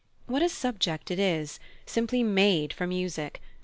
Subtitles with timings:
[0.25, 1.59] What a subject it is!
[1.85, 3.39] Simply made for music.